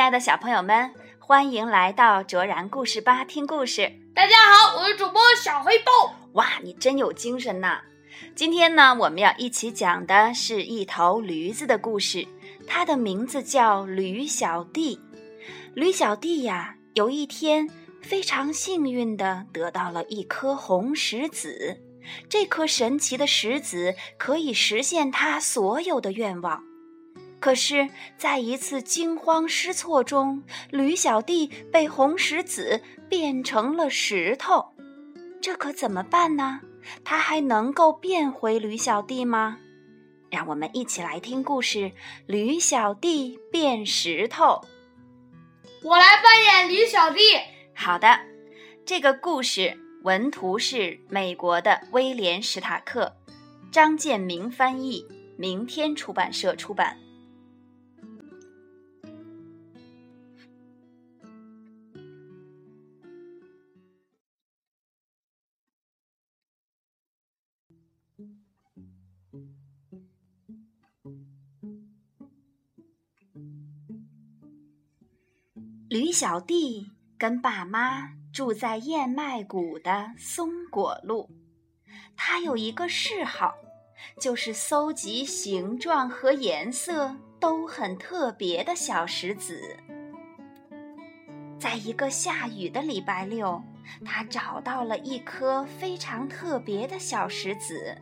[0.00, 3.92] 亲爱的小朋友们，欢迎来到卓然故事吧听故事。
[4.14, 5.92] 大家好，我是主播小黑豹。
[6.32, 7.82] 哇，你真有精神呐！
[8.34, 12.26] 今天呢，我们要一起讲的是一头驴子的故事，
[12.66, 14.98] 它的名字叫驴小弟。
[15.74, 17.68] 驴小弟呀，有一天
[18.00, 21.78] 非常幸运地得到了一颗红石子，
[22.26, 26.69] 这颗神奇的石子可以实现他所有的愿望。
[27.40, 34.74] 可是，在一次惊慌失措中，驴小弟被红石子变成了石头，
[35.40, 36.60] 这可怎么办呢？
[37.02, 39.58] 他还能够变回驴小弟吗？
[40.30, 41.78] 让我们一起来听故事
[42.26, 44.44] 《驴小弟变石头》。
[45.82, 47.20] 我来扮演驴小弟。
[47.74, 48.20] 好的，
[48.84, 53.16] 这个故事文图是美国的威廉·史塔克，
[53.72, 55.06] 张建明翻译，
[55.38, 56.98] 明天出版社出版。
[76.12, 81.28] 小弟跟爸妈住在燕麦谷的松果路。
[82.16, 83.54] 他有一个嗜好，
[84.20, 89.76] 就是搜集形状和颜色都很特别的小石子。
[91.58, 93.62] 在一个下雨的礼拜六，
[94.04, 97.96] 他找到了一颗非常特别的小石子。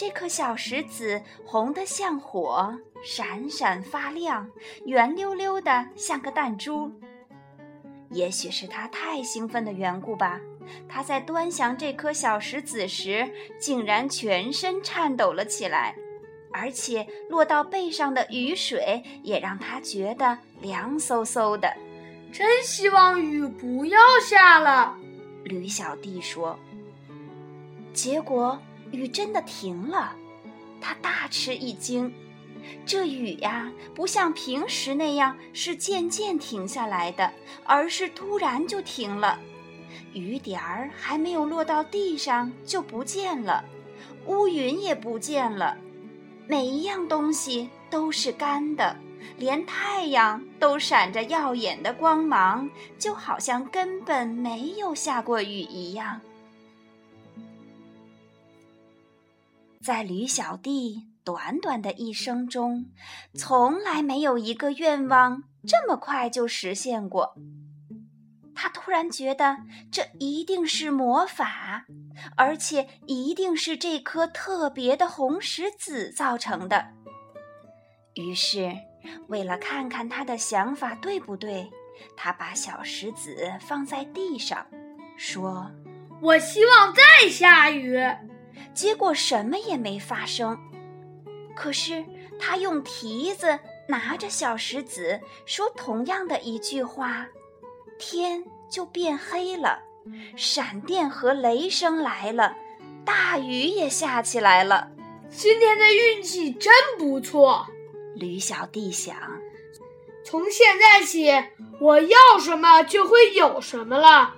[0.00, 4.48] 这颗小石子红得像火，闪闪发亮，
[4.86, 6.90] 圆溜溜的像个弹珠。
[8.08, 10.40] 也许是他太兴奋的缘故吧，
[10.88, 15.94] 他在端详这颗小石子时，竟然全身颤抖了起来，
[16.50, 21.70] 而且落到背上的雨水也让他觉得凉飕飕的。
[22.32, 24.96] 真希望雨不要下了，
[25.44, 26.58] 驴小弟说。
[27.92, 28.58] 结果。
[28.92, 30.14] 雨真的停了，
[30.80, 32.12] 他大吃一惊。
[32.84, 37.32] 这雨呀，不像平时那样是渐渐停下来的，
[37.64, 39.38] 而是突然就停了。
[40.12, 43.64] 雨点儿还没有落到地上就不见了，
[44.26, 45.76] 乌云也不见了，
[46.46, 48.96] 每一样东西都是干的，
[49.36, 52.68] 连太阳都闪着耀眼的光芒，
[52.98, 56.20] 就好像根本没有下过雨一样。
[59.82, 62.86] 在驴小弟短短的一生中，
[63.34, 67.34] 从来没有一个愿望这么快就实现过。
[68.54, 69.56] 他突然觉得
[69.90, 71.86] 这一定是魔法，
[72.36, 76.88] 而且一定是这颗特别的红石子造成的。
[78.16, 78.76] 于是，
[79.28, 81.70] 为了看看他的想法对不对，
[82.18, 84.66] 他把小石子放在地上，
[85.16, 85.70] 说
[86.20, 87.98] ：“我希望再下雨。”
[88.74, 90.58] 结果什么也没发生，
[91.54, 92.04] 可是
[92.38, 97.26] 他用蹄子拿着小石子，说同样的一句话，
[97.98, 99.80] 天就变黑了，
[100.36, 102.56] 闪电和雷声来了，
[103.04, 104.88] 大雨也下起来了。
[105.28, 107.66] 今天的运气真不错，
[108.14, 109.16] 驴小弟想。
[110.24, 111.30] 从现在起，
[111.80, 114.34] 我要什么就会有什么了，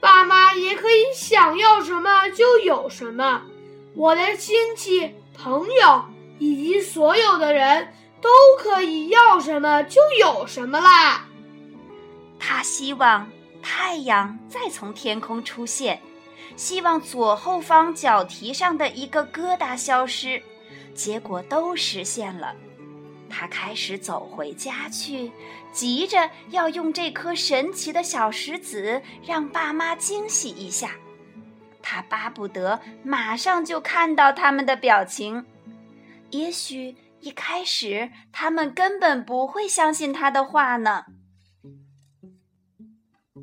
[0.00, 3.46] 爸妈也可以想要什么就有什么。
[3.94, 6.04] 我的亲戚、朋友
[6.38, 8.28] 以及所有的人都
[8.58, 11.26] 可以要什么就有什么啦。
[12.38, 13.28] 他希望
[13.62, 16.00] 太阳再从天空出现，
[16.56, 20.40] 希望左后方脚蹄上的一个疙瘩消失，
[20.94, 22.54] 结果都实现了。
[23.28, 25.30] 他开始走回家去，
[25.72, 30.92] 急着要用这颗神奇的小石子让爸妈惊喜一下。
[31.92, 35.44] 他巴不得马上就看到他们的表情，
[36.30, 41.06] 也许一开始他们根本不会相信他的话呢。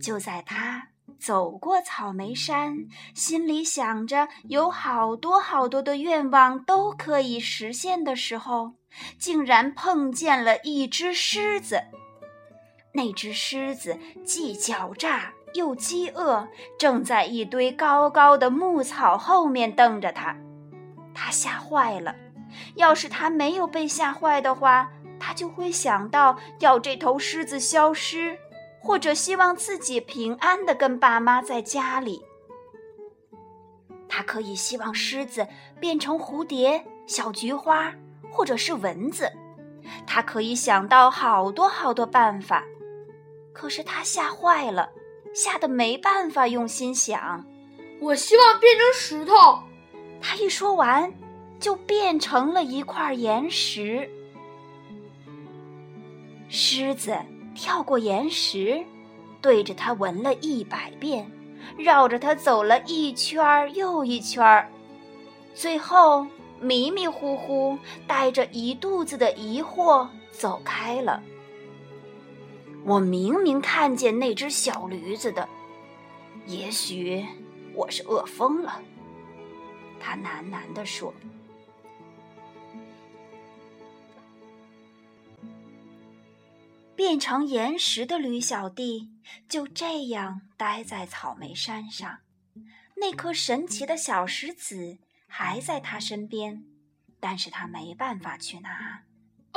[0.01, 0.87] 就在他
[1.19, 2.77] 走过草莓山，
[3.13, 8.75] 心里想着有好多好多的愿望都可以实现的时候，
[9.19, 11.83] 竟然碰见了一只狮子。
[12.93, 15.33] 那只狮子既狡诈。
[15.57, 20.37] 又饥饿，正在一堆高高的牧草后面瞪着他，
[21.13, 22.15] 他吓坏了。
[22.75, 24.89] 要是他没有被吓坏的话，
[25.19, 28.37] 他就会想到要这头狮子消失，
[28.79, 32.23] 或者希望自己平安的跟爸妈在家里。
[34.07, 35.45] 他可以希望狮子
[35.79, 37.93] 变成蝴蝶、小菊花，
[38.31, 39.29] 或者是蚊子。
[40.05, 42.63] 他可以想到好多好多办法。
[43.53, 44.89] 可是他吓坏了，
[45.37, 47.45] 吓得没办法用心想。
[48.01, 49.59] 我希望变成石头。
[50.19, 51.13] 他一说完，
[51.59, 54.09] 就变成了一块岩石。
[56.49, 57.15] 狮子
[57.53, 58.83] 跳过岩石，
[59.39, 61.31] 对着它闻了一百遍，
[61.77, 64.67] 绕着它走了一圈又一圈，
[65.53, 66.25] 最后
[66.59, 71.21] 迷迷糊糊带着一肚子的疑惑走开了。
[72.87, 75.49] 我明明看见那只小驴子的，
[76.45, 77.25] 也许
[77.73, 78.81] 我是饿疯了。
[79.99, 81.13] 他喃喃地说。
[86.95, 89.09] 变成岩石的驴小弟
[89.49, 92.19] 就这样待在草莓山上，
[92.95, 94.97] 那颗神奇的小石子
[95.27, 96.63] 还在他身边，
[97.19, 99.03] 但是他没办法去拿。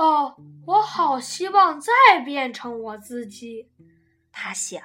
[0.01, 1.93] 哦，我好希望再
[2.25, 3.69] 变成我自己，
[4.33, 4.83] 他想，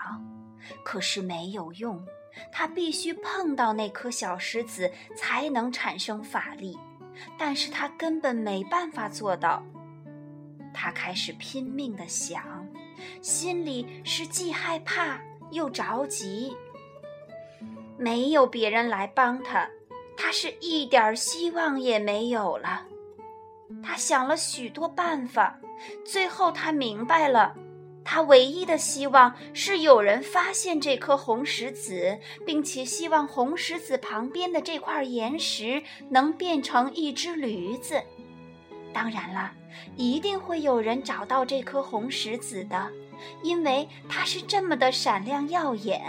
[0.84, 2.06] 可是没有用，
[2.52, 6.78] 他必须碰到那颗小石子才能产生法力，
[7.38, 9.64] 但是他根本没办法做到。
[10.74, 12.68] 他开始拼命的想，
[13.22, 16.54] 心里是既害怕又着急。
[17.98, 19.66] 没有别人来帮他，
[20.18, 22.86] 他是一点希望也没有了。
[23.84, 25.60] 他想了许多办法，
[26.06, 27.56] 最后他明白了，
[28.04, 38.02] 他唯一的希望是有人发现这颗红石子，并且希望红石子旁边的这块岩石能变成一只驴子。
[38.94, 39.52] 当然了，
[39.98, 42.90] 一定会有人找到这颗红石子的，
[43.42, 46.02] 因为它是这么的闪亮耀眼。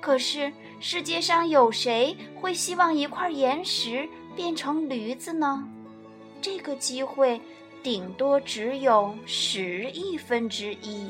[0.00, 5.66] 可是世界上有谁会希望一块岩石变成驴子呢？
[6.44, 7.40] 这个机会
[7.82, 11.08] 顶多只有十亿分之一。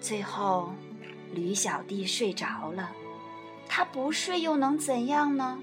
[0.00, 0.72] 最后，
[1.34, 2.90] 驴小弟睡着了，
[3.68, 5.62] 他不睡又能怎样呢？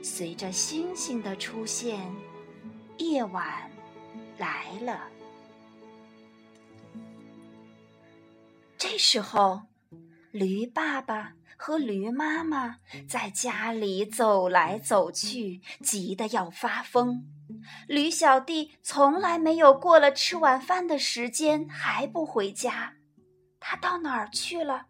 [0.00, 2.08] 随着星星的出现，
[2.98, 3.68] 夜晚
[4.38, 5.08] 来了。
[8.76, 9.60] 这时候，
[10.30, 12.76] 驴爸爸和驴妈妈
[13.08, 17.26] 在家里走来走去，急得要发疯。
[17.88, 22.94] 驴小弟从来没有过了吃晚饭的时间还不回家，
[23.58, 24.86] 他到哪儿去了？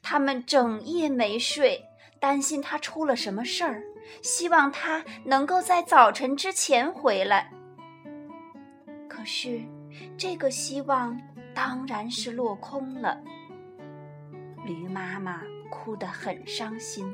[0.00, 1.84] 他们整夜没睡，
[2.20, 3.82] 担心他出了什么事儿。
[4.22, 7.50] 希望他能够在早晨之前回来。
[9.08, 9.60] 可是，
[10.16, 11.20] 这个希望
[11.54, 13.20] 当然是落空了。
[14.66, 15.42] 驴妈妈
[15.74, 17.12] 哭得很伤心，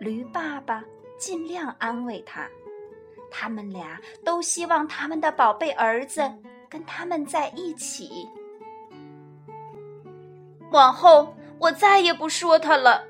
[0.00, 0.84] 驴爸爸
[1.16, 2.48] 尽量安慰他。
[3.30, 6.20] 他们俩都希望他们的宝贝儿子
[6.68, 8.28] 跟他们在一起。
[10.72, 13.06] 往后，我再也不说他了，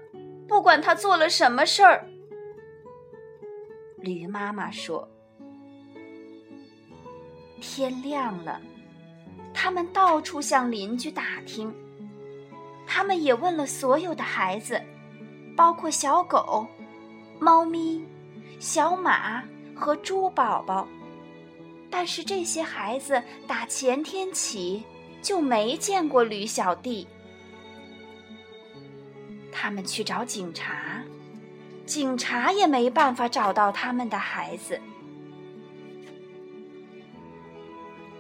[0.47, 2.07] 不管他做了什么事儿。
[3.97, 5.09] 驴妈妈说
[7.61, 8.61] ：“天亮了，
[9.53, 11.75] 他们到处向邻居打听，
[12.93, 14.83] 他们也问了所有的孩子，
[15.57, 16.67] 包括小狗、
[17.39, 18.05] 猫咪、
[18.59, 19.45] 小马
[19.77, 20.89] 和猪宝宝。
[21.89, 24.83] 但是这些孩子打前天起
[25.23, 27.07] 就没见过驴小弟。
[29.53, 31.01] 他们去找警察。”
[31.87, 34.81] 警察也没办法找到他们的孩子。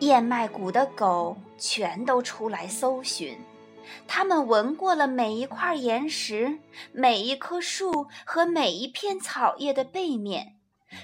[0.00, 3.38] 燕麦谷的狗全都出来搜寻，
[4.06, 6.58] 他们闻过了每一块岩石、
[6.92, 10.56] 每一棵树和每一片草叶的背面，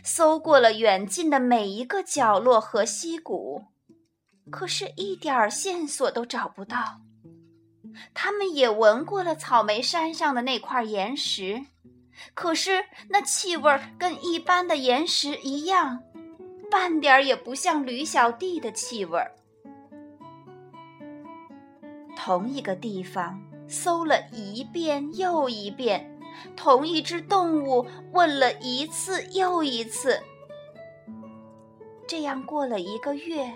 [0.04, 3.64] 搜过了远近的每一个角落和溪谷，
[4.50, 7.00] 可是一点线索都找不到。
[8.12, 11.66] 他们也闻过了草莓山上的那块岩石。
[12.32, 16.02] 可是那气味跟一般的岩石一样，
[16.70, 19.22] 半点也不像驴小弟的气味。
[22.16, 26.18] 同一个地方搜了一遍又一遍，
[26.56, 30.20] 同一只动物问了一次又一次。
[32.06, 33.52] 这样过了一个月，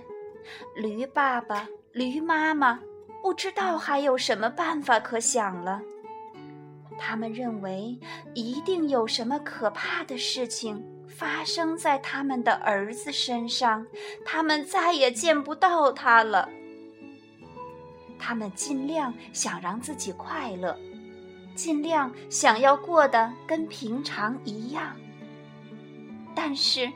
[0.76, 2.80] 驴爸爸、驴妈妈
[3.22, 5.80] 不知道还有什么办法可想了。
[6.98, 7.98] 他们认为
[8.34, 13.86] 一定有什么可怕的事情发生在他们的儿子身上，
[14.24, 16.48] 他们再也见不到他了。
[18.20, 20.78] 他们尽量想让自己快乐，
[21.54, 24.94] 尽量想要过得跟平常一样，
[26.34, 26.92] 但是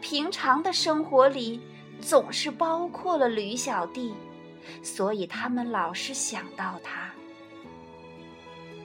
[0.00, 1.60] 平常的生活里
[2.00, 4.14] 总是包括了驴小弟，
[4.82, 7.10] 所以他们老是想到他。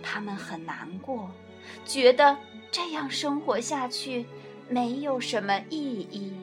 [0.01, 1.29] 他们很难过，
[1.85, 2.37] 觉得
[2.71, 4.25] 这样生活下去
[4.67, 6.33] 没有什么意义。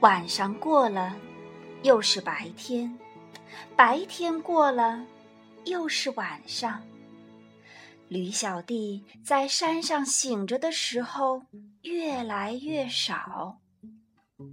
[0.00, 1.16] 晚上过了，
[1.82, 2.88] 又是白天；
[3.76, 5.04] 白天过了，
[5.64, 6.82] 又是晚上。
[8.08, 11.42] 驴小弟在山上醒着的时候
[11.82, 13.58] 越来越少，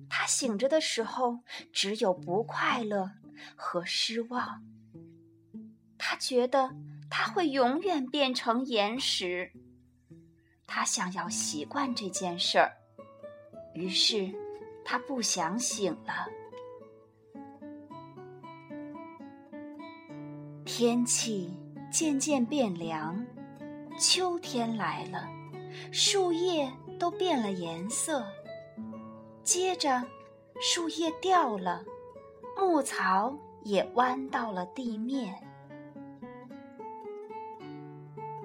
[0.10, 1.40] 他醒着的时候
[1.72, 3.12] 只有不快乐。
[3.54, 4.64] 和失望，
[5.98, 6.72] 他觉得
[7.10, 9.52] 他会永远变成岩石。
[10.66, 12.72] 他想要习惯这件事儿，
[13.74, 14.34] 于是
[14.86, 16.30] 他不想醒了。
[20.64, 21.52] 天气
[21.92, 23.26] 渐渐变凉，
[24.00, 25.28] 秋天来了，
[25.92, 28.26] 树叶都变了颜色。
[29.44, 30.02] 接着，
[30.62, 31.84] 树叶掉了。
[32.58, 35.36] 牧草也弯到了地面。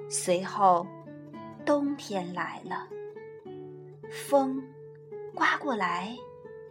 [0.09, 0.87] 随后，
[1.65, 2.89] 冬天来了，
[4.11, 4.63] 风
[5.35, 6.17] 刮过来，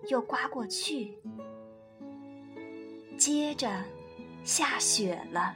[0.08, 1.18] 又刮过去。
[3.18, 3.70] 接着，
[4.44, 5.54] 下雪了。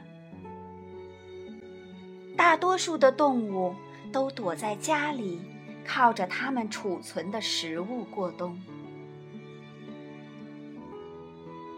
[2.36, 3.74] 大多数的动物
[4.12, 5.40] 都躲在家里，
[5.86, 8.60] 靠着它们储存的食物过冬。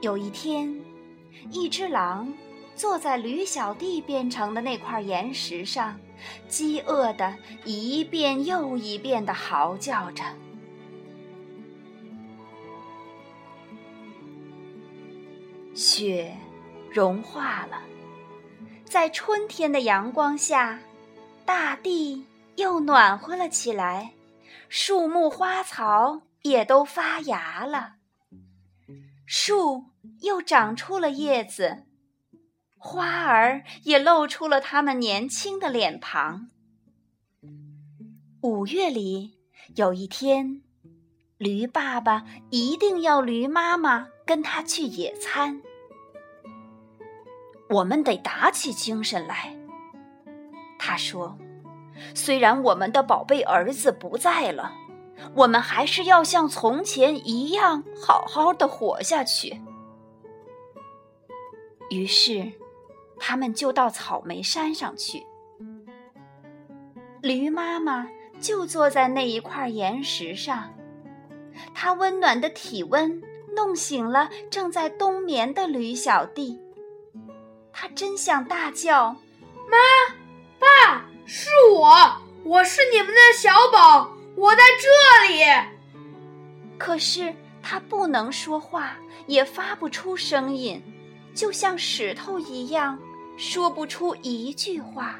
[0.00, 0.80] 有一天，
[1.50, 2.32] 一只狼
[2.74, 5.98] 坐在驴小弟变成的那块岩石上，
[6.48, 10.24] 饥饿的一遍又一遍的嚎叫着。
[15.76, 16.34] 雪
[16.90, 17.82] 融化了，
[18.84, 20.80] 在春天的阳光下，
[21.44, 22.24] 大地
[22.56, 24.14] 又暖和了起来，
[24.68, 27.96] 树木花草也都发芽了，
[29.26, 29.84] 树。
[30.22, 31.84] 又长出了叶子，
[32.78, 36.48] 花儿也露出了它们年轻的脸庞。
[38.40, 39.36] 五月里
[39.74, 40.62] 有一天，
[41.38, 45.60] 驴爸爸一定要驴妈妈跟他去野餐。
[47.68, 49.56] 我们得打起精神来，
[50.78, 51.36] 他说
[52.14, 54.72] ：“虽然我们的宝贝儿子不在了，
[55.34, 59.60] 我们还是要像从前一样好好的活下去。”
[61.90, 62.52] 于是，
[63.18, 65.24] 他们就到草莓山上去。
[67.20, 68.08] 驴妈妈
[68.40, 70.72] 就坐在那一块岩石上，
[71.74, 73.20] 它温暖的体温
[73.56, 76.60] 弄醒了正在冬眠的驴小弟。
[77.78, 79.14] 他真想大叫
[79.68, 79.76] ：“妈，
[80.58, 85.42] 爸，是我，我是你们的小宝，我在这里。”
[86.78, 90.82] 可是他不能说话，也发不出声音。
[91.34, 92.98] 就像石头一样，
[93.36, 95.16] 说不出一句话。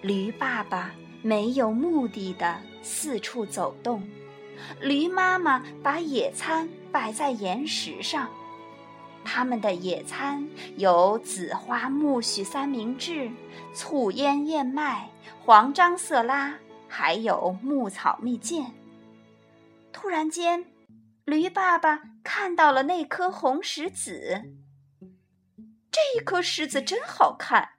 [0.00, 4.08] 驴爸爸没有目的的四处走动，
[4.80, 8.30] 驴妈妈把野餐摆在岩石上。
[9.30, 13.30] 他们的野餐有紫花苜蓿三明治、
[13.74, 15.10] 醋腌燕麦、
[15.44, 16.54] 黄樟色拉，
[16.88, 18.64] 还有牧草蜜饯。
[19.92, 20.64] 突然间。
[21.26, 24.44] 驴爸爸看到了那颗红石子，
[25.90, 27.72] 这一颗石子真好看。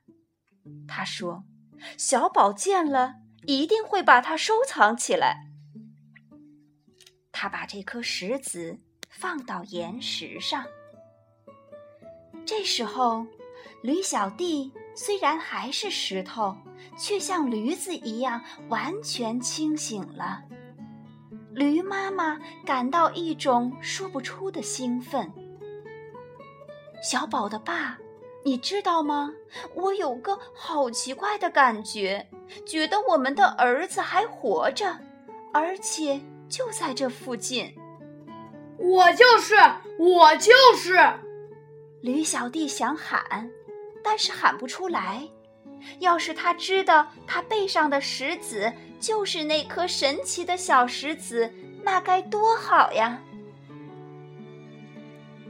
[0.88, 1.46] 他说
[1.98, 3.16] ：“小宝见了
[3.48, 5.48] 一定会把它收藏起来。”
[7.34, 8.78] 他把这颗石子
[9.10, 10.64] 放到岩石上。
[12.50, 13.28] 这时候，
[13.84, 16.58] 驴小弟虽然还是石头，
[16.98, 20.42] 却像驴子一样完全清醒了。
[21.54, 25.32] 驴妈妈感到一种说不出的兴奋。
[27.04, 28.00] 小宝的爸，
[28.44, 29.32] 你知道吗？
[29.76, 32.28] 我有个好奇怪的感觉，
[32.66, 34.98] 觉得我们的儿子还活着，
[35.54, 37.76] 而且就在这附近。
[38.80, 39.56] 我就是，
[40.00, 40.98] 我就是。
[42.02, 43.50] 驴小弟想喊，
[44.04, 45.28] 但是喊不出来。
[46.00, 51.52] 要是他知道他背上的石子就是那颗神奇的小石子，
[51.84, 53.22] 那该多好呀！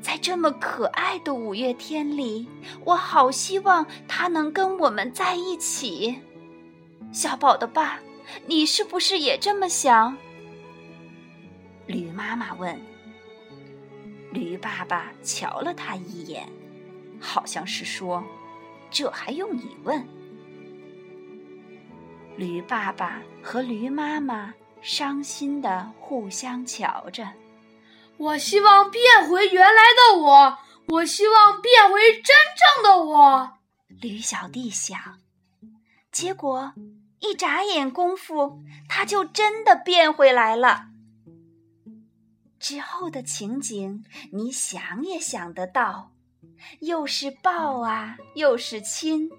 [0.01, 2.47] 在这么可爱的五月天里，
[2.85, 6.19] 我好希望他能跟我们在一起。
[7.11, 7.99] 小宝的爸，
[8.45, 10.15] 你是不是也这么想？
[11.87, 12.79] 驴妈妈问。
[14.31, 16.47] 驴爸爸瞧了他一眼，
[17.19, 18.23] 好像是说
[18.91, 20.07] ：“这还用你问？”
[22.37, 27.27] 驴爸爸和驴妈妈伤心的互相瞧着。
[28.17, 30.57] 我希望变回原来的我，
[30.87, 33.53] 我希望变回真正的我。
[33.87, 35.19] 驴小弟想，
[36.11, 36.73] 结果
[37.19, 40.88] 一眨眼功夫，他就真的变回来了。
[42.59, 46.11] 之后的情景，你想也想得到，
[46.81, 49.29] 又是抱啊，又是亲，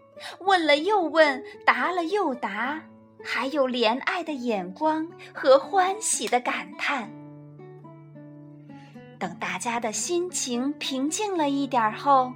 [0.40, 2.82] 问了又问，答了又答，
[3.22, 7.10] 还有怜爱的眼光和欢喜的感叹。
[9.18, 12.32] 等大家的心情平静了一点后，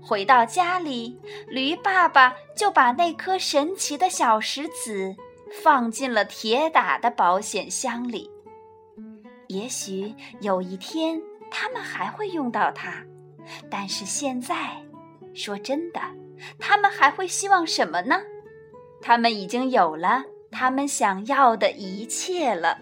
[0.00, 1.18] 回到家里，
[1.48, 5.16] 驴爸爸就把那颗神奇的小石子
[5.64, 8.30] 放进了铁打的保险箱里。
[9.48, 13.04] 也许有一天他们还会用到它，
[13.70, 14.82] 但是现在，
[15.34, 16.00] 说真的，
[16.58, 18.16] 他们还会希望什么呢？
[19.00, 22.78] 他们已经有了他们想要的一切了。